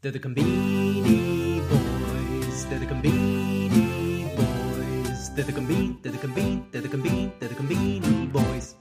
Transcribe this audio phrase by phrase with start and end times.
[0.00, 2.66] They're the Conbini Boys.
[2.66, 5.30] They're the Conbini Boys.
[5.34, 6.00] They're the Combini.
[6.00, 6.70] They're the Combini.
[6.70, 7.32] They're the Combini.
[7.40, 8.76] They're the Conbini Boys.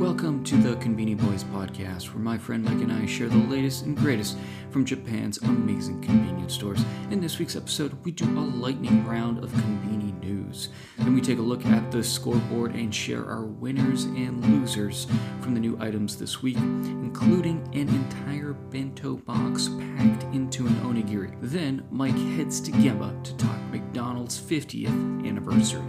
[0.00, 3.84] Welcome to the Conbini Boys podcast, where my friend Mike and I share the latest
[3.84, 4.36] and greatest
[4.70, 6.84] from Japan's amazing convenience stores.
[7.12, 9.93] In this week's episode, we do a lightning round of Conveni
[10.54, 10.68] news.
[10.98, 15.06] Then we take a look at the scoreboard and share our winners and losers
[15.40, 21.36] from the new items this week, including an entire bento box packed into an onigiri.
[21.40, 25.82] Then Mike heads to Gemba to talk McDonald's 50th anniversary.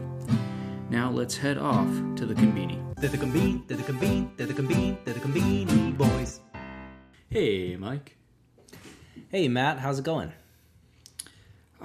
[0.89, 2.81] Now let's head off to the Conveni.
[2.97, 3.67] They're the Combini.
[3.67, 4.29] They're the Combini.
[4.37, 4.97] They're the Combini.
[5.03, 6.41] They're the Conbini Boys.
[7.29, 8.17] Hey, Mike.
[9.29, 10.31] Hey Matt, how's it going?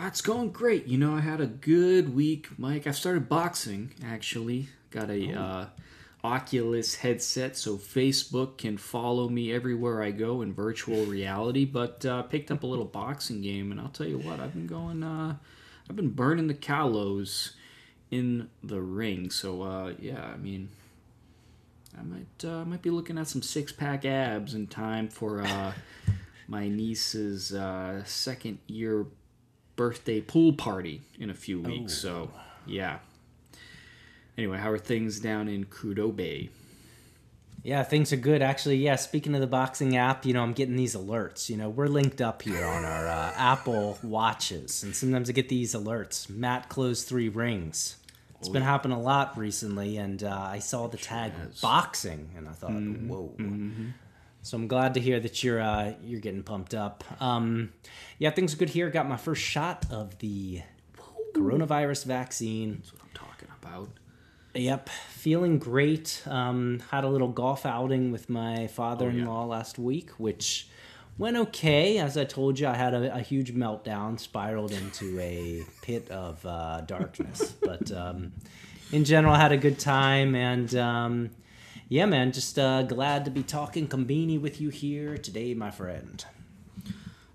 [0.02, 0.86] Ah, it's going great.
[0.86, 2.86] You know, I had a good week, Mike.
[2.86, 4.70] I've started boxing actually.
[4.90, 5.66] Got a uh,
[6.24, 11.66] Oculus headset, so Facebook can follow me everywhere I go in virtual reality.
[11.66, 14.66] But uh, picked up a little boxing game, and I'll tell you what, I've been
[14.66, 15.02] going.
[15.02, 15.36] Uh,
[15.90, 17.52] I've been burning the calories
[18.10, 19.28] in the ring.
[19.28, 20.70] So uh, yeah, I mean,
[21.98, 25.74] I might uh, might be looking at some six pack abs in time for uh,
[26.48, 29.04] my niece's uh, second year
[29.80, 31.94] birthday pool party in a few weeks.
[31.94, 32.30] So
[32.66, 32.98] yeah.
[34.36, 36.50] Anyway, how are things down in Kudo Bay?
[37.62, 38.76] Yeah, things are good actually.
[38.76, 41.48] Yeah, speaking of the boxing app, you know, I'm getting these alerts.
[41.48, 45.48] You know, we're linked up here on our uh, Apple watches, and sometimes I get
[45.48, 46.28] these alerts.
[46.28, 47.96] Matt closed three rings.
[48.38, 52.52] It's been happening a lot recently, and uh, I saw the tag boxing, and I
[52.52, 53.34] thought, whoa.
[54.42, 57.04] So I'm glad to hear that you're uh, you're getting pumped up.
[57.20, 57.72] Um,
[58.18, 58.88] yeah, things are good here.
[58.90, 60.62] Got my first shot of the
[61.34, 62.76] coronavirus vaccine.
[62.76, 63.88] That's what I'm talking about.
[64.54, 66.22] Yep, feeling great.
[66.26, 70.68] Um, had a little golf outing with my father-in-law last week, which
[71.18, 71.98] went okay.
[71.98, 76.44] As I told you, I had a, a huge meltdown, spiraled into a pit of
[76.44, 77.54] uh, darkness.
[77.62, 78.32] but um,
[78.90, 81.30] in general, I had a good time, and um,
[81.90, 86.24] yeah, man, just uh, glad to be talking combini with you here today, my friend.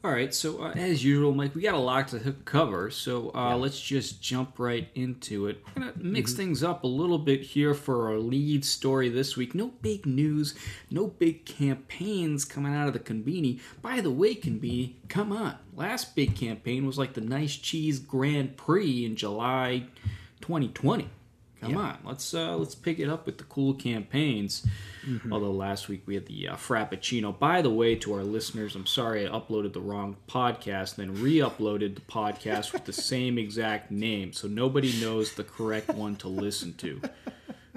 [0.02, 3.58] All right, so uh, as usual, Mike, we got a lot to cover, so uh,
[3.58, 5.62] let's just jump right into it.
[5.76, 9.54] We're gonna mix things up a little bit here for our lead story this week.
[9.54, 10.56] No big news,
[10.90, 13.60] no big campaigns coming out of the Conveni.
[13.82, 15.58] By the way, Conveni, come on!
[15.76, 19.88] Last big campaign was like the Nice Cheese Grand Prix in July
[20.40, 21.10] 2020.
[21.66, 24.66] Come on, let's uh, let's pick it up with the cool campaigns.
[25.32, 27.38] Although last week we had the uh, Frappuccino.
[27.38, 31.96] By the way, to our listeners, I'm sorry I uploaded the wrong podcast, then re-uploaded
[31.96, 36.74] the podcast with the same exact name, so nobody knows the correct one to listen
[36.78, 37.02] to.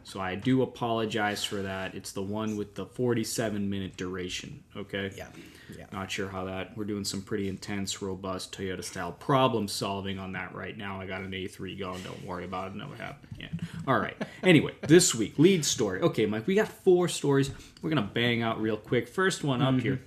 [0.04, 1.94] So I do apologize for that.
[1.94, 4.62] It's the one with the 47 minute duration.
[4.76, 5.10] Okay.
[5.16, 5.28] Yeah,
[5.76, 5.86] yeah.
[5.92, 6.76] Not sure how that.
[6.76, 11.00] We're doing some pretty intense, robust Toyota style problem solving on that right now.
[11.00, 12.03] I got an A3 going.
[12.03, 12.76] Don't worry about it.
[12.76, 13.53] Never happened yet.
[13.86, 14.16] All right.
[14.42, 16.00] Anyway, this week lead story.
[16.00, 16.47] Okay, Mike.
[16.47, 17.50] We got four stories.
[17.82, 19.09] We're gonna bang out real quick.
[19.09, 19.80] First one up mm-hmm.
[19.80, 20.00] here.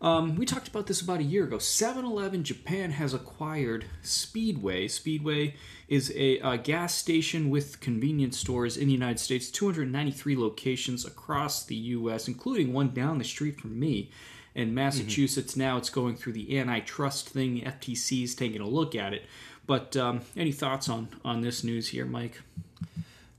[0.00, 1.58] Um, we talked about this about a year ago.
[1.58, 4.86] 7 Eleven Japan has acquired Speedway.
[4.86, 5.56] Speedway
[5.88, 11.64] is a, uh gas station with convenience stores in the United States, 293 locations across
[11.64, 14.10] the U.S., including one down the street from me.
[14.54, 17.54] In Massachusetts, now it's going through the antitrust thing.
[17.54, 19.24] The FTC is taking a look at it.
[19.66, 22.40] But um, any thoughts on, on this news here, Mike?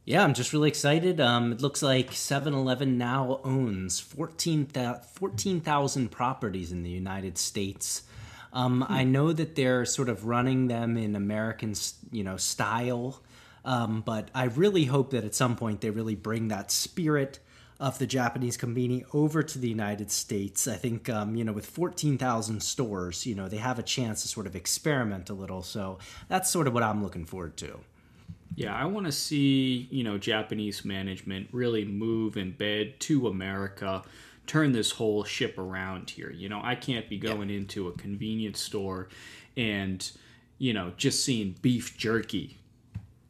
[0.09, 1.21] Yeah, I'm just really excited.
[1.21, 8.01] Um, it looks like 7 Eleven now owns 14,000 14,000 properties in the United States.
[8.51, 11.75] Um, I know that they're sort of running them in American,
[12.11, 13.21] you know, style,
[13.63, 17.37] um, but I really hope that at some point they really bring that spirit
[17.79, 20.67] of the Japanese conveni over to the United States.
[20.67, 24.27] I think, um, you know, with 14,000 stores, you know, they have a chance to
[24.27, 25.61] sort of experiment a little.
[25.61, 25.99] So
[26.29, 27.81] that's sort of what I'm looking forward to.
[28.55, 34.03] Yeah, I want to see, you know, Japanese management really move and bed to America,
[34.47, 36.31] turn this whole ship around here.
[36.31, 39.09] You know, I can't be going into a convenience store
[39.55, 40.09] and,
[40.57, 42.57] you know, just seeing beef jerky.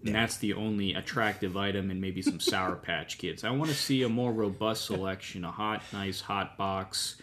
[0.06, 3.44] And that's the only attractive item and maybe some Sour Patch Kids.
[3.44, 7.18] I want to see a more robust selection, a hot, nice hot box,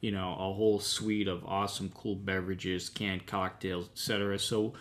[0.00, 4.38] you know, a whole suite of awesome, cool beverages, canned cocktails, etc.
[4.40, 4.74] So,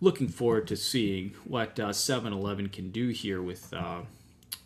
[0.00, 4.02] looking forward to seeing what uh, 7-Eleven can do here with uh,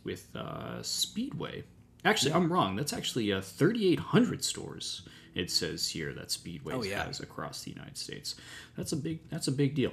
[0.04, 1.64] with uh, Speedway.
[2.04, 2.76] Actually, I'm wrong.
[2.76, 5.02] That's actually uh, 3,800 stores.
[5.34, 7.06] It says here that Speedway Oh, yeah.
[7.06, 8.34] has across the United States.
[8.76, 9.18] That's a big.
[9.30, 9.92] That's a big deal.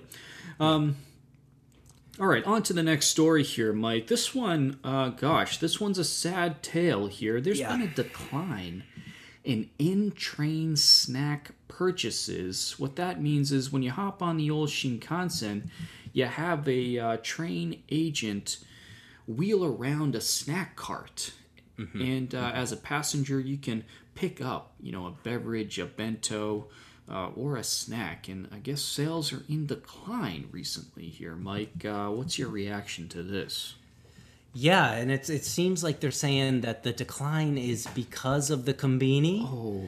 [0.59, 0.97] Um,
[2.19, 4.07] all right, on to the next story here, Mike.
[4.07, 7.39] This one, uh, gosh, this one's a sad tale here.
[7.41, 7.71] There's Yeah.
[7.75, 8.83] been a decline
[9.45, 12.75] and in train snack purchases.
[12.77, 15.69] What that means is when you hop on the old Shinkansen,
[16.13, 18.59] you have a uh, train agent
[19.27, 21.33] wheel around a snack cart.
[22.01, 23.83] And uh, as a passenger, you can
[24.13, 26.67] pick up, you know, a beverage, a bento,
[27.09, 28.27] uh, or a snack.
[28.27, 31.35] And I guess sales are in decline recently here.
[31.35, 33.75] Mike, uh, what's your reaction to this?
[34.53, 38.73] Yeah, and it's it seems like they're saying that the decline is because of the
[38.73, 39.43] combini.
[39.43, 39.87] Oh,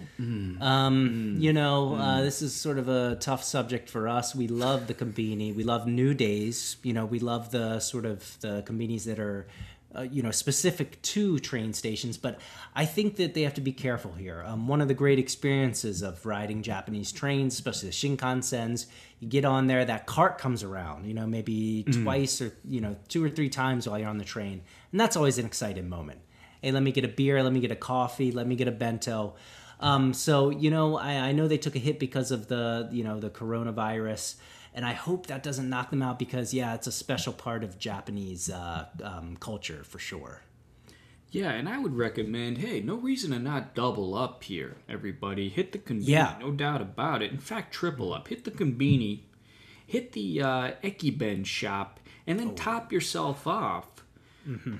[0.63, 4.33] Um, you know, uh, this is sort of a tough subject for us.
[4.33, 5.54] We love the combini.
[5.54, 6.77] We love new days.
[6.81, 9.48] You know, we love the sort of the combinis that are,
[9.95, 12.17] uh, you know, specific to train stations.
[12.17, 12.39] But
[12.75, 14.43] I think that they have to be careful here.
[14.45, 18.87] Um, one of the great experiences of riding Japanese trains, especially the Shinkansens,
[19.19, 21.05] you get on there, that cart comes around.
[21.05, 24.25] You know, maybe twice or you know two or three times while you're on the
[24.25, 24.61] train,
[24.91, 26.19] and that's always an exciting moment.
[26.61, 27.43] Hey, let me get a beer.
[27.43, 28.31] Let me get a coffee.
[28.31, 29.35] Let me get a bento.
[29.79, 33.03] Um, so you know, I, I know they took a hit because of the you
[33.03, 34.35] know the coronavirus,
[34.73, 37.77] and I hope that doesn't knock them out because yeah, it's a special part of
[37.77, 40.41] Japanese uh, um, culture for sure.
[41.31, 45.49] Yeah, and I would recommend, hey, no reason to not double up here, everybody.
[45.49, 46.35] Hit the conbini, Yeah.
[46.39, 47.31] no doubt about it.
[47.31, 48.27] In fact, triple up.
[48.27, 49.21] Hit the conbini,
[49.87, 53.87] hit the uh, Ekiben shop, and then top yourself off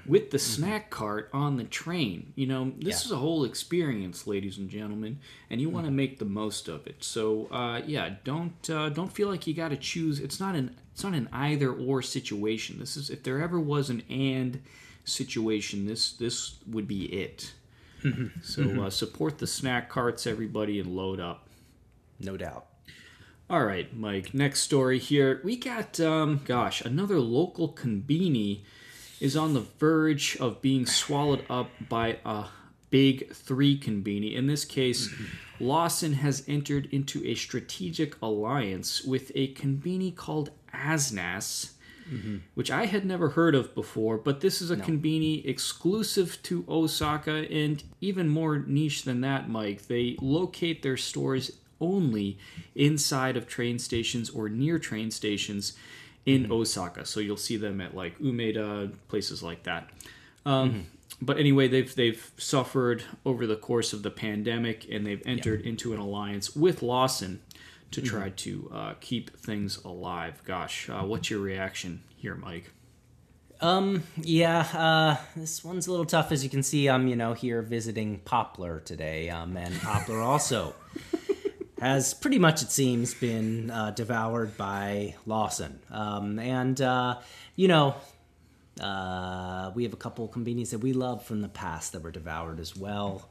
[0.06, 2.34] with the snack cart on the train.
[2.36, 3.06] You know, this Yeah.
[3.06, 5.20] is a whole experience, ladies and gentlemen,
[5.50, 7.04] and you want to make the most of it.
[7.04, 10.20] So, uh, yeah, don't uh, don't feel like you got to choose.
[10.20, 12.80] It's not an it's not an either or situation.
[12.80, 14.62] This is if there ever was an and
[15.06, 17.54] situation, this this would be it.
[18.42, 21.48] so uh, support the snack carts, everybody, and load up.
[22.20, 22.66] No doubt.
[23.50, 24.34] All right, Mike.
[24.34, 25.40] Next story here.
[25.44, 28.62] We got, um, gosh, another local conbini
[29.24, 32.44] is on the verge of being swallowed up by a
[32.90, 34.36] big three conbini.
[34.36, 35.10] In this case,
[35.62, 41.72] Lawson has entered into a strategic alliance with a conbini called Asnas.
[42.54, 47.50] Which I had never heard of before, but this is a conbini exclusive to Osaka,
[47.50, 49.88] and even more niche than that, Mike.
[49.88, 52.38] They locate their stores only
[52.76, 55.78] inside of train stations or near train stations
[56.26, 57.06] in Osaka.
[57.06, 59.90] So you'll see them at like Umeda, places like that.
[60.46, 60.88] Um,
[61.22, 65.94] But anyway, they've they've suffered over the course of the pandemic, and they've entered into
[65.94, 67.42] an alliance with Lawson
[67.92, 70.42] to try to uh, keep things alive.
[70.44, 72.72] Gosh, uh, what's your reaction here, Mike?
[73.62, 76.32] Um, yeah, uh, this one's a little tough.
[76.32, 79.30] As you can see, I'm, you know, here visiting Poplar today.
[79.30, 80.74] Um, and Poplar also
[81.84, 85.80] has pretty much, it seems, been uh, devoured by Lawson.
[85.92, 87.18] Um, and, uh,
[87.58, 87.96] you know,
[88.80, 92.62] uh, we have a couple convenies that we love from the past that were devoured
[92.62, 93.30] as well.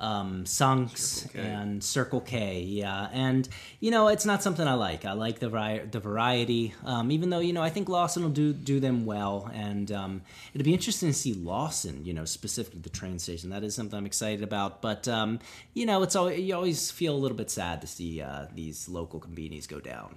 [0.00, 3.46] Um, Sunkus and Circle K, yeah, and
[3.80, 5.04] you know it's not something I like.
[5.04, 8.30] I like the vari- the variety, um, even though you know I think Lawson will
[8.30, 10.22] do do them well, and um,
[10.54, 13.50] it'll be interesting to see Lawson, you know, specifically the train station.
[13.50, 14.80] That is something I'm excited about.
[14.80, 15.38] But um,
[15.74, 18.88] you know, it's always, you always feel a little bit sad to see uh, these
[18.88, 20.16] local convenies go down.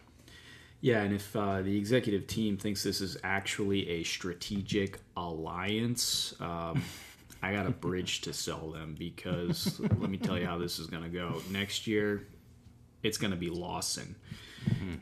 [0.83, 6.83] Yeah, and if uh, the executive team thinks this is actually a strategic alliance, um,
[7.44, 10.88] I got a bridge to sell them because let me tell you how this is
[10.88, 11.42] going to go.
[11.51, 12.25] Next year,
[13.04, 14.16] it's going to be Lawson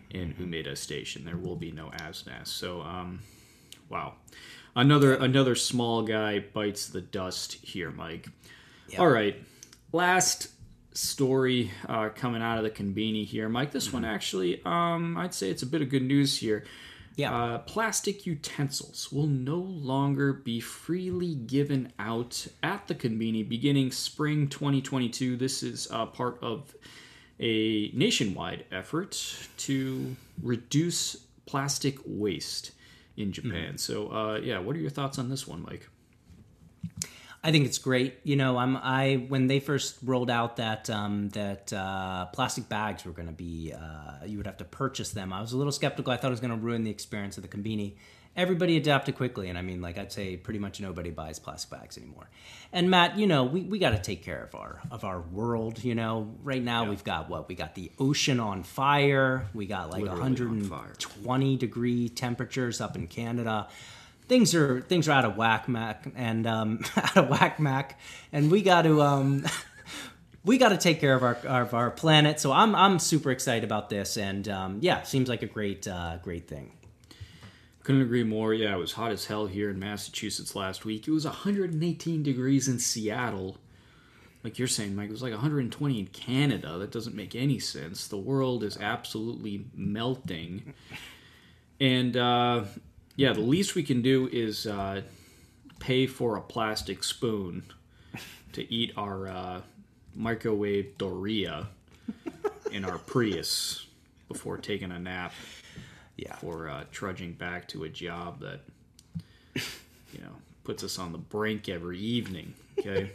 [0.10, 1.24] in Umeda Station.
[1.24, 2.48] There will be no Asnas.
[2.48, 3.22] So, um,
[3.90, 4.16] wow,
[4.76, 8.28] another another small guy bites the dust here, Mike.
[9.00, 9.42] All right,
[9.94, 10.50] last
[10.94, 13.72] story uh, coming out of the conbini here, Mike.
[13.72, 16.66] This one actually, um, I'd say it's a bit of good news here.
[17.16, 17.36] Yeah.
[17.36, 24.48] Uh, plastic utensils will no longer be freely given out at the conbini beginning spring
[24.48, 25.36] 2022.
[25.36, 26.74] This is uh, part of
[27.40, 31.16] a nationwide effort to reduce
[31.46, 32.72] plastic waste
[33.18, 33.78] in Japan.
[33.78, 35.90] So, uh, yeah, what are your thoughts on this one, Mike?
[37.44, 38.20] I think it's great.
[38.24, 43.04] You know, I'm I when they first rolled out that um, that uh, plastic bags
[43.04, 45.34] were going to be uh, you would have to purchase them.
[45.34, 46.14] I was a little skeptical.
[46.14, 47.96] I thought it was going to ruin the experience of the conveni.
[48.34, 51.98] Everybody adapted quickly, and I mean, like I'd say, pretty much nobody buys plastic bags
[51.98, 52.30] anymore.
[52.72, 55.84] And Matt, you know, we, we got to take care of our of our world.
[55.84, 59.50] You know, right now we've got what we got the ocean on fire.
[59.54, 60.78] We got like Literally on fire.
[60.80, 63.68] 120 degree temperatures up in Canada
[64.28, 68.00] things are things are out of whack, Mac, and um, out of whack, Mac,
[68.32, 69.46] and we got to um,
[70.46, 72.40] we got to take care of our of our planet.
[72.40, 76.18] So I'm I'm super excited about this, and um, yeah, seems like a great uh,
[76.24, 76.74] great thing.
[77.84, 78.54] Couldn't agree more.
[78.54, 81.08] Yeah, it was hot as hell here in Massachusetts last week.
[81.08, 83.58] It was 118 degrees in Seattle
[84.44, 86.78] like you're saying, Mike, it was like 120 in Canada.
[86.78, 88.08] That doesn't make any sense.
[88.08, 90.74] The world is absolutely melting.
[91.80, 92.64] And uh,
[93.16, 95.02] yeah, the least we can do is uh,
[95.80, 97.64] pay for a plastic spoon
[98.54, 99.62] to eat our uh,
[100.16, 101.68] microwave Doria
[102.72, 103.86] in our Prius
[104.28, 105.34] before taking a nap.
[106.18, 106.36] Yeah.
[106.36, 108.60] For uh, trudging back to a job that,
[109.56, 112.54] you know, puts us on the brink every evening.
[112.78, 113.12] Okay.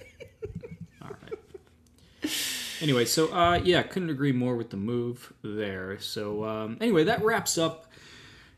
[1.03, 2.33] All right.
[2.81, 6.00] Anyway, so uh, yeah, couldn't agree more with the move there.
[6.00, 7.87] So um, anyway, that wraps up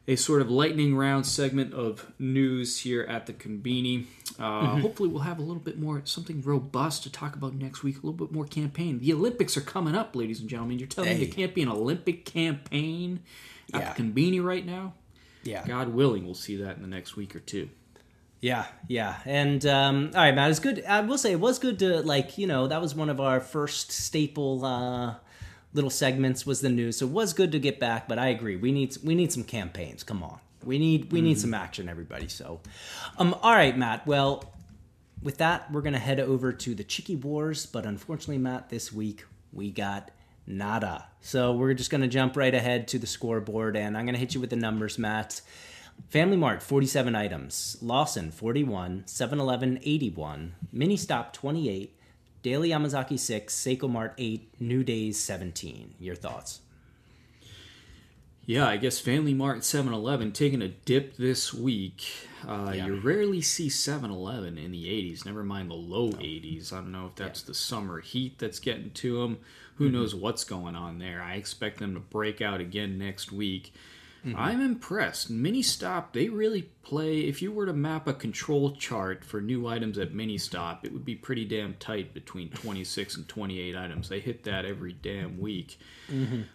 [0.09, 4.07] a sort of lightning round segment of news here at the Conbini.
[4.39, 7.97] Uh, Hopefully, we'll have a little bit more something robust to talk about next week.
[7.97, 8.99] A little bit more campaign.
[9.01, 10.79] The Olympics are coming up, ladies and gentlemen.
[10.79, 11.25] You're telling me Hey.
[11.27, 13.21] there can't be an Olympic campaign
[13.75, 13.93] at Yeah.
[13.93, 14.95] the Conbini right now?
[15.45, 15.65] Yeah.
[15.67, 17.69] God willing, we'll see that in the next week or two.
[18.41, 20.51] Yeah, yeah, and um, all right, Matt.
[20.51, 20.85] It's good.
[20.85, 23.41] I will say it was good to like you know that was one of our
[23.41, 25.15] first staple uh,
[25.79, 26.99] little segments was the news.
[26.99, 28.09] So it was good to get back.
[28.09, 30.03] But I agree, we need we need some campaigns.
[30.03, 32.27] Come on, we need we need some action, everybody.
[32.27, 32.61] So,
[33.17, 34.05] um, all right, Matt.
[34.07, 34.45] Well,
[35.23, 37.65] with that, we're gonna head over to the Chicky Wars.
[37.65, 40.11] But unfortunately, Matt, this week we got
[40.49, 41.07] nada.
[41.21, 44.41] So we're just gonna jump right ahead to the scoreboard, and I'm gonna hit you
[44.41, 45.41] with the numbers, Matt.
[46.09, 51.98] Family Mart 47 items, Lawson 41, 7-Eleven 81, Mini Stop 28,
[52.43, 55.95] Daily Yamazaki 6, Seicomart 8, New Days 17.
[55.99, 56.61] Your thoughts?
[58.47, 62.07] Yeah, I guess Family Mart and 7 Eleven taking a dip this week.
[62.47, 62.87] Uh, Yeah.
[62.87, 66.73] You rarely see 7 Eleven in the 80s, never mind the low 80s.
[66.73, 69.39] I don't know if that's the summer heat that's getting to them.
[69.77, 71.21] Who knows what's going on there?
[71.23, 73.73] I expect them to break out again next week.
[74.37, 75.31] I'm impressed.
[75.31, 77.21] Mini Stop, they really play.
[77.21, 80.93] If you were to map a control chart for new items at Mini Stop, it
[80.93, 84.09] would be pretty damn tight between 26 and 28 items.
[84.09, 85.79] They hit that every damn week.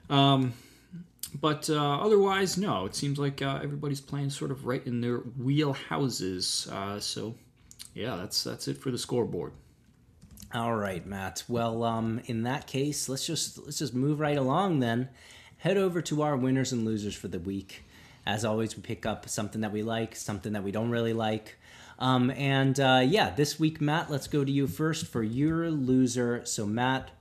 [0.10, 0.54] Um,
[1.40, 2.86] but uh, otherwise, no.
[2.86, 6.72] It seems like uh, everybody's playing sort of right in their wheelhouses.
[6.72, 7.36] Uh, so,
[7.96, 9.54] yeah, that's that's it for the scoreboard.
[10.54, 11.44] All right, Matt.
[11.48, 15.10] Well, um, in that case, let's just let's just move right along then.
[15.64, 17.86] Head over to our winners and losers for the week.
[18.26, 21.58] As always, we pick up something that we like, something that we don't really like.
[22.00, 26.42] Um, and uh, yeah, this week, Matt, let's go to you first for your loser.
[26.44, 27.12] So, Matt,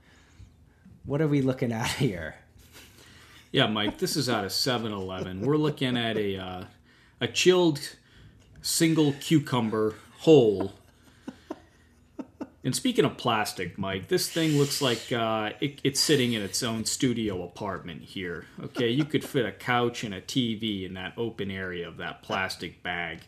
[1.05, 2.35] what are we looking at here?
[3.53, 5.39] Yeah, Mike, this is out of 7-Eleven.
[5.39, 6.63] We're looking at a uh,
[7.21, 7.95] a chilled
[8.61, 10.73] single cucumber whole.
[12.65, 16.63] And speaking of plastic, Mike, this thing looks like uh, it, it's sitting in its
[16.63, 18.45] own studio apartment here.
[18.63, 22.23] Okay, you could fit a couch and a TV in that open area of that
[22.23, 23.19] plastic bag.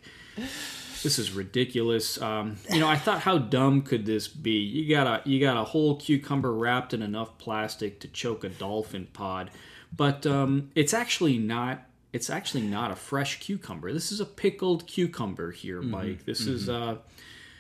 [1.04, 2.20] This is ridiculous.
[2.22, 4.58] Um, you know, I thought, how dumb could this be?
[4.58, 8.50] You got a you got a whole cucumber wrapped in enough plastic to choke a
[8.50, 9.52] dolphin pod,
[9.96, 11.84] but um, it's actually not.
[12.14, 13.92] It's actually not a fresh cucumber.
[13.92, 16.24] This is a pickled cucumber here, Mike.
[16.24, 16.96] This is uh,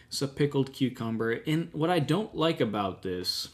[0.07, 1.31] it's a pickled cucumber.
[1.47, 3.49] And what I don't like about this,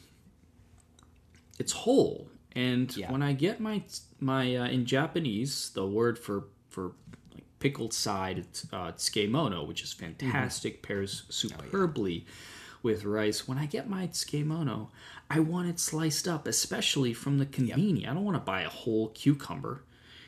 [1.59, 2.27] it's whole.
[2.53, 3.11] And Yeah.
[3.11, 3.83] when I get my
[4.19, 6.91] my uh, in Japanese, the word for for
[7.33, 12.25] like pickled side, it's uh, tsukemono, which is fantastic, pairs superbly
[12.83, 13.47] with rice.
[13.47, 14.89] When I get my tsukemono,
[15.29, 18.07] I want it sliced up, especially from the conveni.
[18.07, 19.83] I don't want to buy a whole cucumber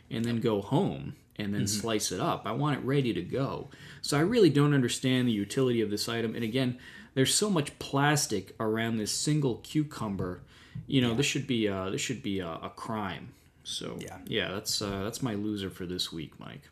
[0.10, 2.44] and then go home and then slice it up.
[2.46, 3.70] I want it ready to go.
[4.02, 6.36] So I really don't understand the utility of this item.
[6.36, 6.78] And again,
[7.16, 10.42] there's so much plastic around this single cucumber.
[10.88, 13.30] You know, this should be a, this should be a, a crime.
[13.64, 14.18] So Yeah.
[14.26, 16.64] yeah, that's uh, that's my loser for this week, Mike.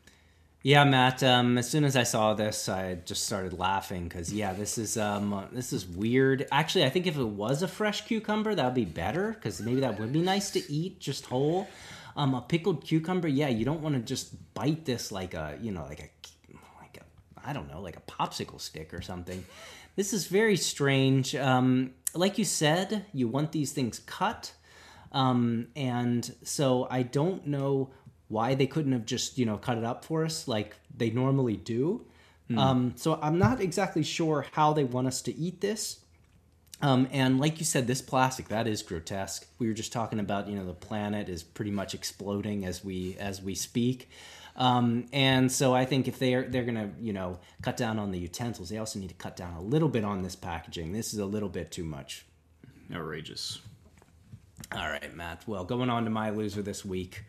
[0.64, 1.24] Yeah, Matt.
[1.24, 4.96] Um, as soon as I saw this, I just started laughing because yeah, this is
[4.98, 6.48] um, uh, this is weird.
[6.52, 9.80] Actually, I think if it was a fresh cucumber, that would be better because maybe
[9.82, 11.68] that would be nice to eat just whole.
[12.16, 15.72] Um, a pickled cucumber, yeah, you don't want to just bite this like a you
[15.72, 16.10] know like a
[16.82, 19.46] like a I don't know like a popsicle stick or something.
[19.96, 21.36] This is very strange.
[21.36, 24.54] Um, like you said, you want these things cut.
[25.12, 27.90] Um, and so I don't know
[28.30, 31.58] why they couldn't have just, you know, cut it up for us like they normally
[31.58, 32.06] do.
[32.58, 36.00] Um, so I'm not exactly sure how they want us to eat this.
[36.82, 39.48] Um, and like you said, this plastic that is grotesque.
[39.60, 43.16] We were just talking about, you know, the planet is pretty much exploding as we
[43.20, 44.10] as we speak.
[44.56, 48.20] Um, and so I think if they're they're gonna, you know, cut down on the
[48.20, 50.92] utensils, they also need to cut down a little bit on this packaging.
[50.92, 52.26] This is a little bit too much.
[52.94, 53.60] Outrageous.
[54.72, 55.44] All right, Matt.
[55.48, 57.24] Well, going on to my loser this week.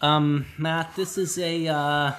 [0.00, 1.68] Um, Matt, this is a.
[1.68, 2.12] Uh...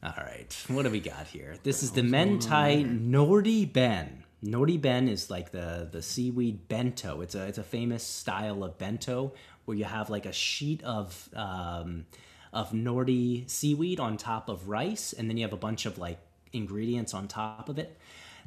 [0.00, 1.56] All right, what do we got here?
[1.64, 4.22] This is the Mentai Nori Ben.
[4.44, 7.20] Nori ben is like the the seaweed bento.
[7.20, 9.32] It's a it's a famous style of bento
[9.64, 12.06] where you have like a sheet of um,
[12.52, 16.18] of nori seaweed on top of rice, and then you have a bunch of like
[16.52, 17.98] ingredients on top of it.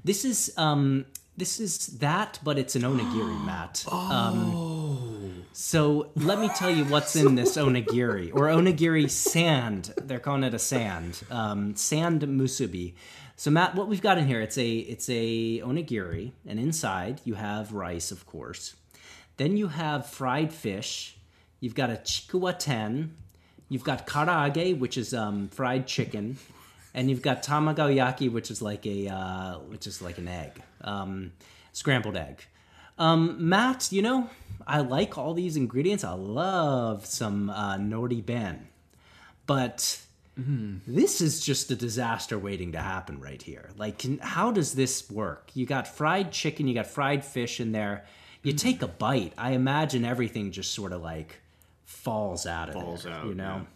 [0.04, 1.06] This is um,
[1.38, 3.86] this is that, but it's an onigiri, Matt.
[3.92, 9.94] Um, so let me tell you what's in this onigiri or onigiri sand.
[9.98, 12.94] They're calling it a sand, um, sand musubi.
[13.42, 17.34] So Matt, what we've got in here, it's a it's a onigiri, and inside you
[17.34, 18.76] have rice, of course.
[19.38, 21.18] Then you have fried fish.
[21.60, 23.16] You've got a chikuwa ten.
[23.68, 26.38] You've got karaage, which is um, fried chicken,
[26.94, 31.32] and you've got tamagoyaki, which is like a uh, which is like an egg, um,
[31.74, 32.46] scrambled egg.
[33.00, 34.30] Um, Matt, you know,
[34.68, 36.04] I like all these ingredients.
[36.04, 38.68] I love some uh, nori ben,
[39.48, 40.00] but
[40.38, 43.70] this is just a disaster waiting to happen right here.
[43.78, 45.52] Like, can, how does this work?
[45.54, 48.06] You got fried chicken, you got fried fish in there.
[48.44, 49.34] You take a bite.
[49.38, 51.42] I imagine everything just sort of like
[51.86, 53.68] falls out of Falls there, out, You know.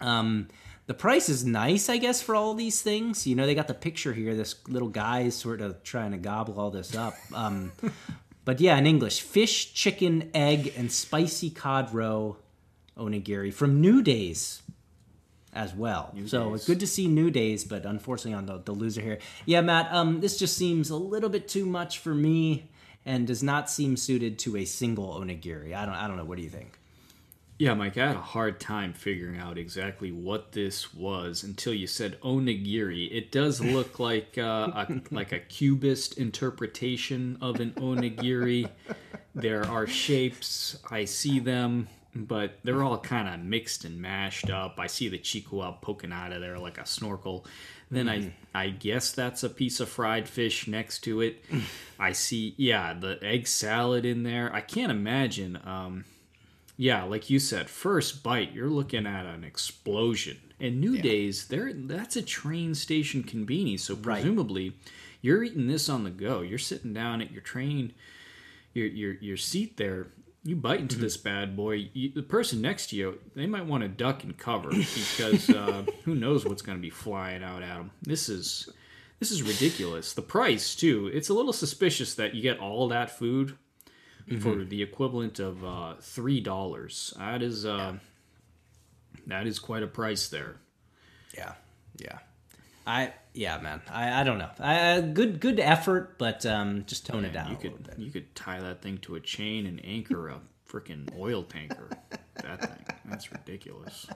[0.00, 0.48] Um,
[0.86, 3.26] the price is nice, I guess, for all these things.
[3.26, 4.34] You know, they got the picture here.
[4.34, 7.14] This little guy is sort of trying to gobble all this up.
[7.32, 7.72] Um,
[8.44, 12.36] but yeah, in English, fish, chicken, egg, and spicy cod roe
[12.96, 14.62] onigiri from New Days
[15.52, 16.14] as well.
[16.26, 16.54] so Days.
[16.54, 19.18] it's good to see New Days, but unfortunately on the, the loser here.
[19.46, 22.70] Yeah, Matt, um, this just seems a little bit too much for me
[23.04, 25.74] and does not seem suited to a single onigiri.
[25.74, 26.24] I don't I don't know.
[26.24, 26.78] What do you think?
[27.58, 31.86] Yeah, Mike, I had a hard time figuring out exactly what this was until you
[31.86, 33.12] said onigiri.
[33.12, 38.70] It does look like uh, a like a cubist interpretation of an onigiri.
[39.34, 44.76] There are shapes, I see them, but they're all kind of mixed and mashed up.
[44.78, 47.46] I see the chikuwa poking out of there like a snorkel.
[47.90, 51.44] Then I I guess that's a piece of fried fish next to it.
[51.98, 54.52] I see, yeah, the egg salad in there.
[54.54, 55.58] I can't imagine.
[55.64, 56.04] Um,
[56.76, 60.38] yeah, like you said, first bite, you're looking at an explosion.
[60.58, 64.74] And New Days, there that's a train station convenience, so presumably
[65.22, 66.40] you're eating this on the go.
[66.40, 67.92] You're sitting down at your train,
[68.72, 70.08] your your your seat there.
[70.42, 71.90] You bite into this bad boy.
[71.92, 75.84] You, the person next to you, they might want to duck and cover because uh,
[76.04, 77.90] who knows what's going to be flying out at them.
[78.02, 78.70] This is
[79.18, 80.14] this is ridiculous.
[80.14, 81.10] The price too.
[81.12, 83.58] It's a little suspicious that you get all that food
[84.40, 87.12] for the equivalent of uh, three dollars.
[87.18, 87.96] That is uh,
[89.26, 90.56] that is quite a price there.
[91.36, 91.54] Yeah,
[91.98, 92.18] yeah.
[92.90, 93.80] I yeah, man.
[93.88, 94.50] I, I don't know.
[94.58, 98.60] I, good good effort, but um, just tone it down you could you could tie
[98.60, 101.88] that thing to a chain and anchor a freaking oil tanker.
[102.42, 102.84] that thing.
[103.04, 104.06] That's ridiculous.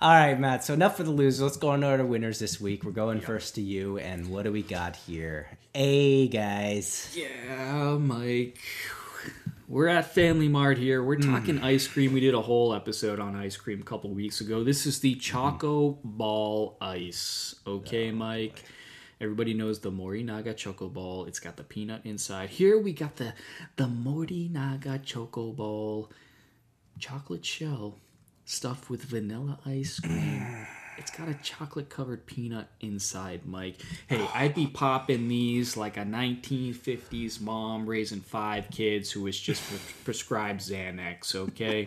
[0.00, 0.64] All right, Matt.
[0.64, 1.42] So enough for the losers.
[1.42, 2.84] Let's go on to our winners this week.
[2.84, 5.48] We're going first to you, and what do we got here?
[5.74, 7.14] A guys.
[7.18, 8.58] Yeah, Mike.
[9.70, 11.04] We're at Family Mart here.
[11.04, 11.30] We're hmm.
[11.30, 12.14] talking ice cream.
[12.14, 14.64] We did a whole episode on ice cream a couple weeks ago.
[14.64, 15.20] This is the hmm.
[15.20, 17.54] Choco Ball Ice.
[17.66, 18.64] Okay, oh, Mike.
[19.20, 21.26] Everybody knows the Morinaga Choco Ball.
[21.26, 22.48] It's got the peanut inside.
[22.48, 23.34] Here we got the
[23.76, 26.10] the Morinaga Choco Ball
[26.98, 27.98] chocolate shell
[28.46, 30.66] stuffed with vanilla ice cream.
[30.98, 33.76] It's got a chocolate covered peanut inside, Mike.
[34.08, 39.62] Hey, I'd be popping these like a 1950s mom raising five kids who was just
[39.68, 41.86] pre- prescribed Xanax, okay?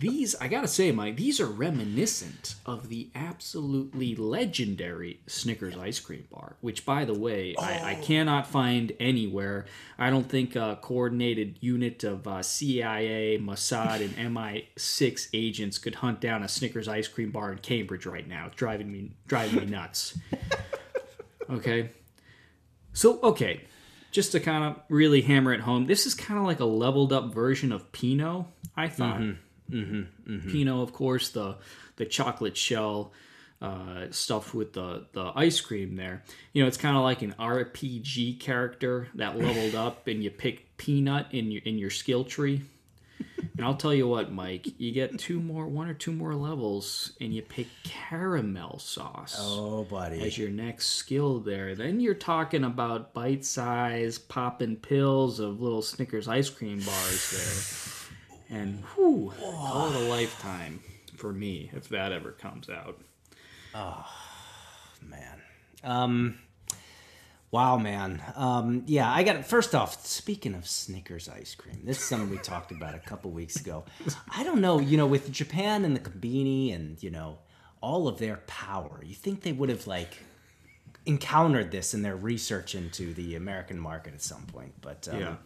[0.00, 6.26] These, I gotta say, Mike, these are reminiscent of the absolutely legendary Snickers ice cream
[6.32, 9.66] bar, which, by the way, I, I cannot find anywhere.
[9.98, 16.20] I don't think a coordinated unit of uh, CIA, Mossad, and MI6 agents could hunt
[16.20, 18.46] down a Snickers ice cream bar in Cambridge right now.
[18.46, 20.18] It's driving me driving me nuts.
[21.50, 21.90] Okay,
[22.92, 23.62] so okay,
[24.12, 27.12] just to kind of really hammer it home, this is kind of like a leveled
[27.12, 28.46] up version of Pino.
[28.76, 29.20] I thought.
[29.70, 31.56] Pino, of course, the
[31.96, 33.12] the chocolate shell
[33.62, 36.22] uh, stuffed with the the ice cream there.
[36.52, 40.76] You know, it's kind of like an RPG character that leveled up, and you pick
[40.76, 42.62] peanut in your in your skill tree.
[43.56, 47.12] And I'll tell you what, Mike, you get two more, one or two more levels,
[47.20, 50.22] and you pick caramel sauce Oh, buddy.
[50.22, 51.74] as your next skill there.
[51.74, 57.96] Then you're talking about bite size popping pills of little Snickers ice cream bars there.
[58.50, 60.80] And whew, call it a lifetime
[61.16, 63.00] for me if that ever comes out.
[63.74, 64.04] Oh
[65.02, 65.40] man.
[65.84, 66.38] Um,
[67.50, 68.20] wow, man.
[68.34, 69.46] Um, yeah, I got it.
[69.46, 70.04] first off.
[70.04, 73.84] Speaking of Snickers ice cream, this is something we talked about a couple weeks ago.
[74.34, 77.38] I don't know, you know, with Japan and the Conbini and you know
[77.80, 80.18] all of their power, you think they would have like
[81.06, 84.74] encountered this in their research into the American market at some point.
[84.80, 85.36] But um, Yeah.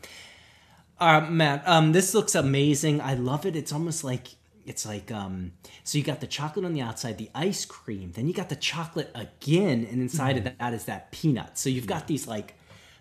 [0.99, 3.01] Uh, Matt, um, this looks amazing.
[3.01, 3.57] I love it.
[3.57, 4.29] It's almost like
[4.67, 5.53] it's like um,
[5.83, 8.57] so you got the chocolate on the outside, the ice cream, then you got the
[8.57, 11.59] chocolate again, and inside of that is that peanut.
[11.59, 12.55] So you've got these like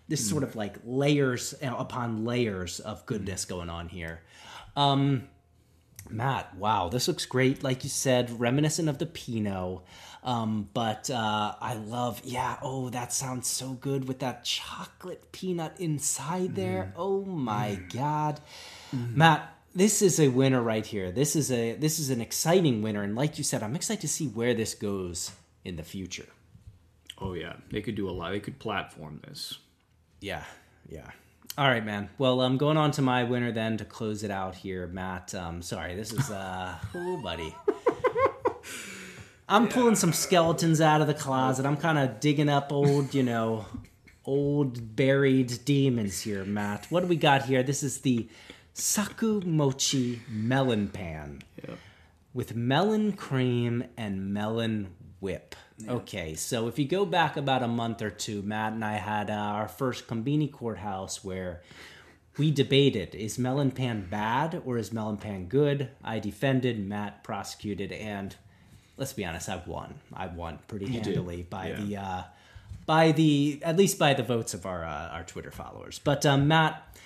[0.08, 4.20] this sort of like layers upon layers of goodness going on here.
[4.76, 5.28] Um,
[6.10, 7.62] Matt, wow, this looks great.
[7.62, 9.84] Like you said, reminiscent of the Pino.
[10.24, 15.78] Um, but uh, I love, yeah, oh, that sounds so good with that chocolate peanut
[15.78, 16.94] inside there.
[16.96, 18.40] Oh my God.
[18.92, 21.10] Matt, this is a winner right here.
[21.10, 24.08] This is a this is an exciting winner, and like you said, I'm excited to
[24.08, 25.32] see where this goes
[25.64, 26.28] in the future.
[27.18, 28.30] Oh yeah, they could do a lot.
[28.30, 29.58] They could platform this.
[30.20, 30.44] Yeah,
[30.88, 31.10] yeah.
[31.58, 32.08] All right, man.
[32.18, 35.34] Well, I'm going on to my winner then to close it out here, Matt.
[35.34, 37.54] Um, sorry, this is uh, oh, buddy.
[39.46, 41.66] I'm pulling some skeletons out of the closet.
[41.66, 43.66] I'm kind of digging up old, you know,
[44.24, 46.86] old buried demons here, Matt.
[46.88, 47.62] What do we got here?
[47.62, 48.26] This is the
[48.72, 51.42] Saku Mochi Melon Pan
[52.32, 55.54] with melon cream and melon whip.
[55.86, 59.28] Okay, so if you go back about a month or two, Matt and I had
[59.28, 61.62] uh, our first Combini courthouse where
[62.38, 65.90] we debated is melon pan bad or is melon pan good?
[66.02, 68.34] I defended, Matt prosecuted, and
[68.96, 69.94] let's be honest, I won.
[70.12, 71.80] I won pretty did, handily by yeah.
[71.80, 72.22] the uh,
[72.86, 75.98] by the at least by the votes of our uh, our Twitter followers.
[75.98, 76.96] But um, Matt,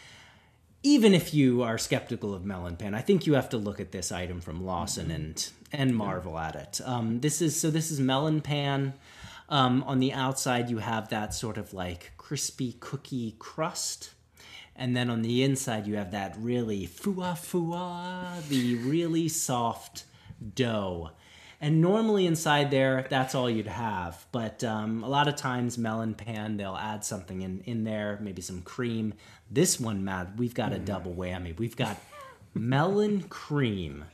[0.82, 3.92] even if you are skeptical of melon pan, I think you have to look at
[3.92, 6.80] this item from Lawson and and marvel at it.
[6.84, 7.70] Um, this is so.
[7.70, 8.94] This is melon pan.
[9.50, 14.10] Um, on the outside, you have that sort of like crispy cookie crust,
[14.76, 20.04] and then on the inside, you have that really fua fua, the really soft
[20.54, 21.10] dough.
[21.60, 24.24] And normally inside there, that's all you'd have.
[24.30, 28.42] But um, a lot of times, melon pan, they'll add something in, in there, maybe
[28.42, 29.14] some cream.
[29.50, 30.84] This one, Matt, we've got a mm.
[30.84, 31.58] double whammy.
[31.58, 31.96] We've got
[32.54, 34.04] melon cream.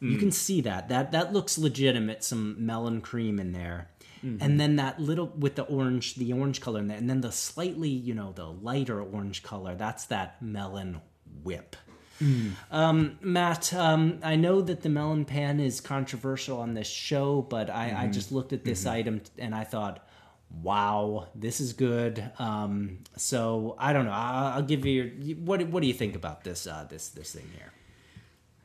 [0.00, 0.34] You can mm.
[0.34, 0.88] see that.
[0.90, 2.22] That that looks legitimate.
[2.22, 3.88] Some melon cream in there,
[4.22, 4.42] mm-hmm.
[4.42, 7.32] and then that little with the orange, the orange color in there, and then the
[7.32, 9.74] slightly, you know, the lighter orange color.
[9.74, 11.00] That's that melon
[11.42, 11.76] whip.
[12.70, 17.70] Um, Matt, um, I know that the melon pan is controversial on this show, but
[17.70, 20.06] I, I just looked at this item and I thought,
[20.62, 22.30] wow, this is good.
[22.38, 24.12] Um, so I don't know.
[24.12, 25.66] I'll, I'll give you your, what.
[25.68, 26.66] What do you think about this?
[26.66, 27.72] Uh, this this thing here?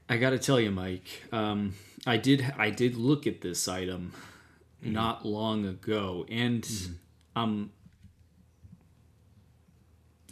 [0.08, 1.08] I got to tell you, Mike.
[1.32, 2.54] Um, I did.
[2.58, 4.14] I did look at this item
[4.82, 6.68] not long ago, and
[7.36, 7.72] um,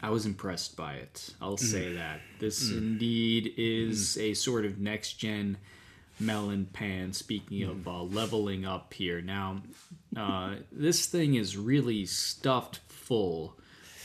[0.02, 1.34] I was impressed by it.
[1.42, 5.58] I'll say that this indeed is a sort of next gen
[6.20, 7.14] melon pan.
[7.14, 9.62] Speaking of uh, leveling up here, now
[10.16, 13.58] uh, this thing is really stuffed full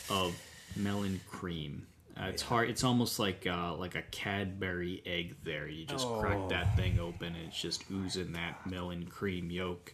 [0.08, 0.34] of
[0.76, 1.86] melon cream.
[2.18, 2.70] Uh, it's hard.
[2.70, 5.36] It's almost like uh, like a Cadbury egg.
[5.44, 9.92] There, you just crack that thing open, and it's just oozing that melon cream yolk.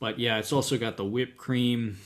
[0.00, 1.98] But yeah, it's also got the whipped cream.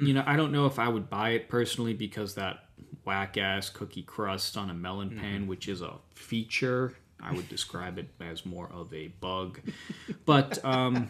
[0.00, 2.64] You know, I don't know if I would buy it personally because that
[3.04, 7.98] whack ass cookie crust on a melon pan, which is a feature, I would describe
[7.98, 9.60] it as more of a bug.
[10.24, 11.08] But um,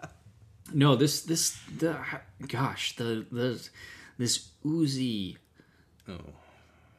[0.72, 1.96] no, this this the
[2.46, 3.68] gosh the the
[4.18, 5.38] this oozy
[6.08, 6.18] oh.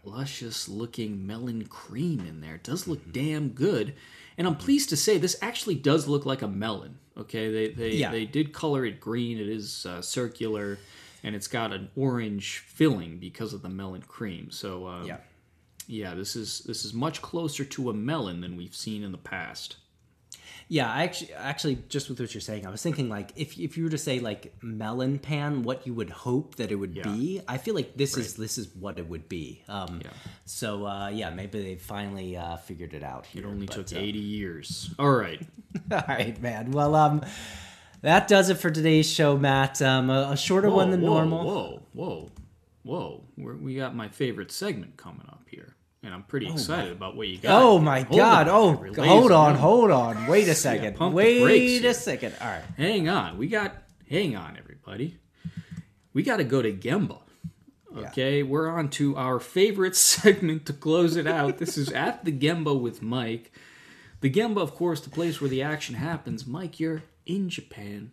[0.03, 2.55] luscious looking melon cream in there.
[2.55, 3.93] It does look damn good.
[4.37, 6.97] And I'm pleased to say this actually does look like a melon.
[7.17, 8.11] Okay, they they, Yeah.
[8.11, 9.37] they did color it green.
[9.37, 10.79] It is uh, circular,
[11.23, 14.51] and it's got an orange filling because of the melon cream.
[14.51, 15.17] So uh, Yeah.
[15.87, 19.17] yeah, this is this is much closer to a melon than we've seen in the
[19.17, 19.77] past.
[20.71, 23.75] Yeah, I actually, actually, just with what you're saying, I was thinking like if if
[23.75, 27.03] you were to say like melon pan, what you would hope that it would Yeah.
[27.11, 27.41] be.
[27.47, 29.63] I feel like this is this is what it would be.
[29.67, 30.11] Um, Yeah.
[30.45, 33.43] So uh, yeah, maybe they finally uh, figured it out here.
[33.43, 34.93] It only but, took uh, 80 years.
[34.99, 35.41] All right.
[35.91, 36.69] All right, man.
[36.71, 37.23] Well, um,
[38.01, 39.81] that does it for today's show, Matt.
[39.81, 41.45] Um, a, a shorter one than whoa, normal.
[41.45, 42.31] Whoa, whoa,
[42.83, 43.23] whoa!
[43.37, 47.27] We're, we got my favorite segment coming up here, and I'm pretty excited about what
[47.27, 47.61] you got.
[47.61, 48.47] Oh my Hold God!
[48.47, 48.55] on,
[48.97, 50.27] Oh, hold on, hold on.
[50.27, 50.97] Wait a second.
[50.97, 52.35] the Wait a second.
[52.41, 52.63] All right.
[52.77, 53.75] Hang on, we got.
[54.09, 55.17] Hang on, everybody.
[56.13, 57.19] We got to go to Gemba.
[57.95, 61.57] Okay, we're on to our favorite segment to close it out.
[61.57, 63.51] this is at the Gemba with Mike.
[64.21, 66.45] The Gemba, of course, the place where the action happens.
[66.45, 68.11] Mike, you're in Japan,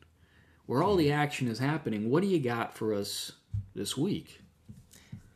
[0.66, 2.10] where all the action is happening.
[2.10, 3.32] What do you got for us
[3.74, 4.40] this week?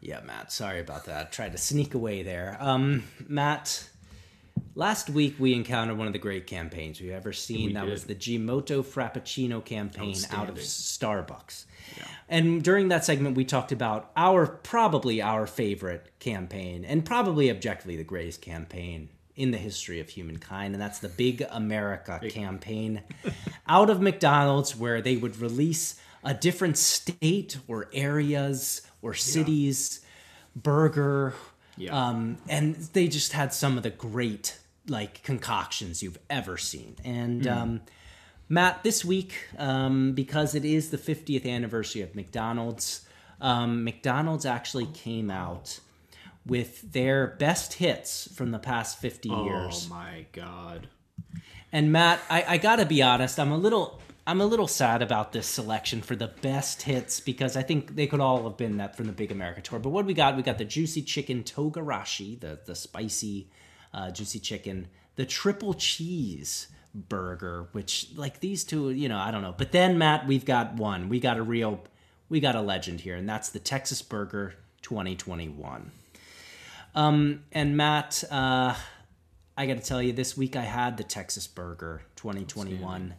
[0.00, 0.52] Yeah, Matt.
[0.52, 1.32] Sorry about that.
[1.32, 2.56] Tried to sneak away there.
[2.60, 3.88] Um, Matt,
[4.74, 7.68] last week we encountered one of the great campaigns we've ever seen.
[7.68, 7.90] We that did.
[7.90, 10.56] was the Jimoto Frappuccino campaign out of.
[10.56, 11.64] Starbucks.
[12.28, 17.96] And during that segment, we talked about our probably our favorite campaign, and probably objectively
[17.96, 19.08] the greatest campaign
[19.40, 23.02] in the history of humankind, and that's the Big America campaign
[23.66, 30.00] out of McDonald's, where they would release a different state or areas or cities
[30.54, 31.32] burger,
[31.76, 32.08] Yeah.
[32.08, 36.96] um, and they just had some of the great like concoctions you've ever seen.
[37.04, 37.80] And um,
[38.48, 43.06] Matt, this week, um, because it is the 50th anniversary of McDonald's,
[43.40, 45.78] um, McDonald's actually came out
[46.46, 49.88] with their best hits from the past 50 years.
[49.90, 50.88] Oh my god.
[51.72, 55.32] And Matt, I, I gotta be honest, I'm a little I'm a little sad about
[55.32, 58.96] this selection for the best hits because I think they could all have been that
[58.96, 59.78] from the Big America tour.
[59.78, 60.36] But what we got?
[60.36, 63.50] We got the juicy chicken togarashi, the the spicy
[63.92, 69.42] uh, juicy chicken, the triple cheese burger, which like these two, you know, I don't
[69.42, 69.54] know.
[69.56, 71.08] But then Matt, we've got one.
[71.08, 71.80] We got a real
[72.28, 75.90] we got a legend here, and that's the Texas Burger 2021.
[76.94, 78.74] Um, and Matt, uh,
[79.56, 83.14] I got to tell you, this week I had the Texas Burger 2021,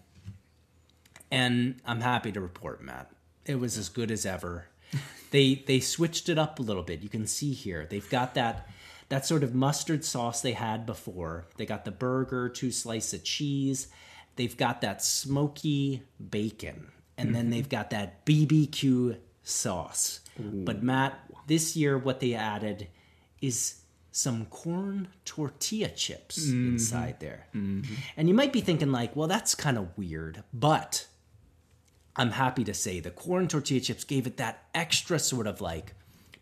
[1.29, 3.11] and I'm happy to report, Matt,
[3.45, 4.65] it was as good as ever.
[5.31, 7.01] they they switched it up a little bit.
[7.01, 8.67] You can see here they've got that
[9.09, 11.45] that sort of mustard sauce they had before.
[11.57, 13.87] They got the burger, two slices of cheese.
[14.35, 20.21] They've got that smoky bacon, and then they've got that BBQ sauce.
[20.65, 22.87] But Matt, this year what they added
[23.41, 26.73] is some corn tortilla chips mm-hmm.
[26.73, 27.47] inside there.
[27.55, 27.93] Mm-hmm.
[28.17, 31.07] And you might be thinking like, well, that's kind of weird, but
[32.15, 35.93] I'm happy to say the corn tortilla chips gave it that extra sort of like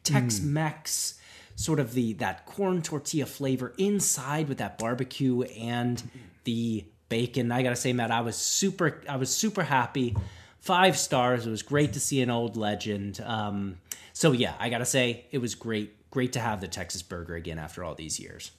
[0.03, 1.59] Tex-Mex mm.
[1.59, 6.01] sort of the that corn tortilla flavor inside with that barbecue and
[6.45, 7.51] the bacon.
[7.51, 10.15] I got to say Matt, I was super I was super happy.
[10.61, 11.47] 5 stars.
[11.47, 13.21] It was great to see an old legend.
[13.23, 13.77] Um
[14.13, 17.35] so yeah, I got to say it was great great to have the Texas burger
[17.35, 18.51] again after all these years.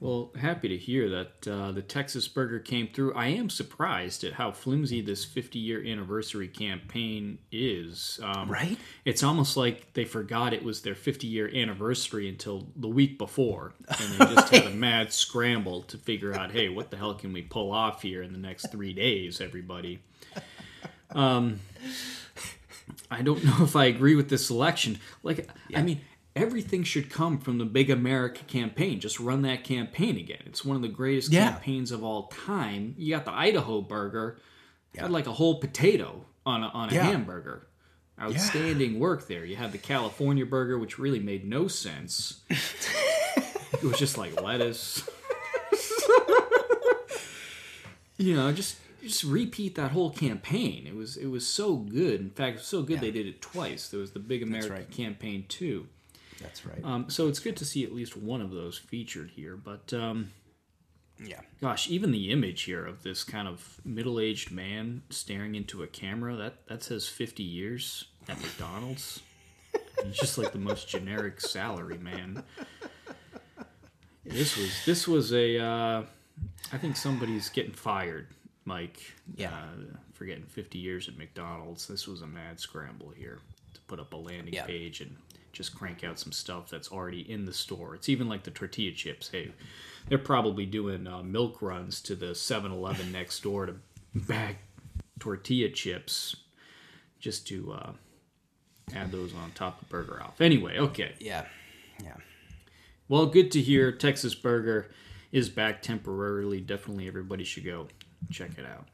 [0.00, 3.12] Well, happy to hear that uh, the Texas Burger came through.
[3.12, 8.18] I am surprised at how flimsy this 50 year anniversary campaign is.
[8.22, 8.78] Um, Right?
[9.04, 13.74] It's almost like they forgot it was their 50 year anniversary until the week before.
[13.88, 17.34] And they just had a mad scramble to figure out hey, what the hell can
[17.34, 19.98] we pull off here in the next three days, everybody?
[21.10, 21.60] Um,
[23.10, 24.98] I don't know if I agree with this selection.
[25.22, 26.00] Like, I mean,
[26.36, 29.00] everything should come from the Big America campaign.
[29.00, 30.42] Just run that campaign again.
[30.46, 31.50] It's one of the greatest Yeah.
[31.52, 32.94] campaigns of all time.
[32.96, 34.38] You got the Idaho burger,
[34.96, 37.02] had like a whole potato on a, on a Yeah.
[37.04, 37.66] hamburger.
[38.20, 39.46] Outstanding work there.
[39.46, 42.40] You had the California burger, which really made no sense.
[42.50, 45.08] it was just like lettuce.
[48.18, 50.86] you know, just just repeat that whole campaign.
[50.86, 52.20] It was it was so good.
[52.20, 53.88] In fact, it was so good they did it twice.
[53.88, 54.90] There was the Big America right.
[54.90, 55.86] campaign too.
[56.40, 56.80] That's right.
[56.84, 59.56] Um, so it's good to see at least one of those featured here.
[59.56, 60.30] But um,
[61.22, 61.40] yeah.
[61.60, 66.36] gosh, even the image here of this kind of middle-aged man staring into a camera
[66.36, 69.20] that that says 50 years at McDonald's.
[70.04, 72.42] He's just like the most generic salary man.
[74.24, 75.58] This was this was a.
[75.58, 76.02] Uh,
[76.72, 78.28] I think somebody's getting fired,
[78.64, 79.00] Mike.
[79.34, 79.50] Yeah.
[79.50, 81.86] Uh, for getting 50 years at McDonald's.
[81.88, 83.38] This was a mad scramble here
[83.74, 84.66] to put up a landing Yeah.
[84.66, 85.16] page and
[85.52, 87.94] just crank out some stuff that's already in the store.
[87.94, 89.30] It's even like the tortilla chips.
[89.30, 89.52] Hey,
[90.08, 93.74] they're probably doing uh, milk runs to the 7-Eleven next door to
[94.14, 94.56] bag
[95.18, 96.36] tortilla chips
[97.18, 97.92] just to uh,
[98.94, 100.40] add those on top of Burger Alf.
[100.40, 101.14] Anyway, okay.
[101.20, 101.44] Yeah.
[102.02, 102.16] Yeah.
[103.08, 104.90] Well, good to hear Texas Burger
[105.32, 106.60] is back temporarily.
[106.60, 107.88] Definitely everybody should go
[108.30, 108.86] check it out.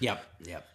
[0.00, 0.24] Yep.
[0.44, 0.66] Yep.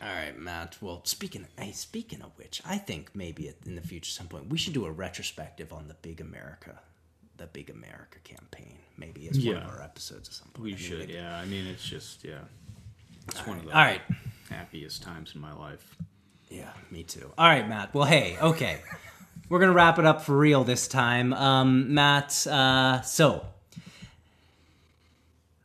[0.00, 0.76] All right, Matt.
[0.80, 4.58] Well, speaking hey, speaking of which, I think maybe in the future, some point, we
[4.58, 6.78] should do a retrospective on the Big America,
[7.36, 8.78] the Big America campaign.
[8.96, 10.62] Maybe as one of our episodes or something.
[10.62, 11.36] We I mean, should, yeah.
[11.36, 12.38] I mean, it's just, yeah.
[13.28, 14.00] It's one of the All right.
[14.48, 15.96] happiest times in my life.
[16.48, 17.30] Yeah, me too.
[17.36, 17.94] All right, Matt.
[17.94, 18.80] Well, hey, okay.
[19.48, 21.32] We're going to wrap it up for real this time.
[21.32, 23.44] Um, Matt, uh, so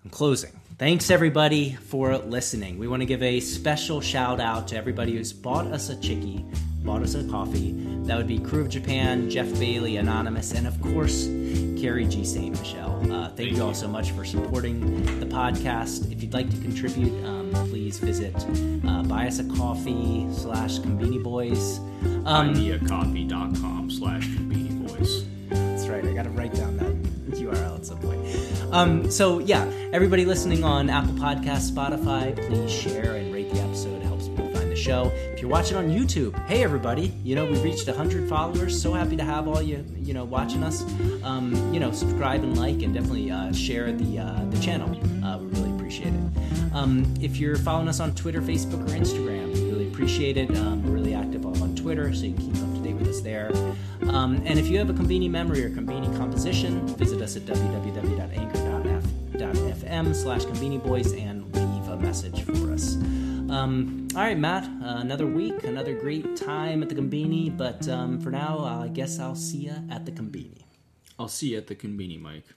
[0.04, 0.60] I'm closing.
[0.80, 2.80] Thanks, everybody, for listening.
[2.80, 6.44] We want to give a special shout out to everybody who's bought us a chickie,
[6.84, 7.74] bought us a coffee.
[8.06, 11.26] That would be Crew of Japan, Jeff Bailey, Anonymous, and of course,
[11.80, 12.26] Carrie G.
[12.26, 12.58] St.
[12.58, 13.00] Michelle.
[13.12, 16.12] Uh, thank, you all so much for supporting the podcast.
[16.12, 18.34] If you'd like to contribute, um, please visit
[18.88, 21.78] uh, buy us a coffee slash Conbini Boys.
[22.26, 25.26] Um, Ideacoffee.com slash conveni boys.
[25.50, 26.04] that's right.
[26.06, 26.83] I got to write down that
[28.74, 34.02] Um, so yeah, everybody listening on Apple Podcasts, Spotify, please share and rate the episode.
[34.02, 35.12] It helps people find the show.
[35.14, 38.82] If you're watching on YouTube, hey everybody, you know we reached 100 followers.
[38.82, 40.82] So happy to have all you you know watching us.
[41.24, 44.90] Um, you know, subscribe and like, and definitely uh, share the uh, the channel.
[45.24, 46.74] Uh, we really appreciate it.
[46.74, 50.50] Um, if you're following us on Twitter, Facebook, or Instagram, we really appreciate it.
[50.58, 53.22] Um, we're really active on Twitter, so you can keep up to date with us
[53.22, 53.52] there.
[54.10, 57.46] Um, and if you have a Conveni memory or Conveni composition, visit us at
[59.44, 60.46] www.anchor.fm slash
[60.84, 62.96] Boys and leave a message for us.
[63.50, 68.20] Um, all right, Matt, uh, another week, another great time at the Conbini, but um,
[68.20, 70.64] for now, I guess I'll see you at the Conbini.
[71.20, 72.48] I'll see you at the conbini, Mike.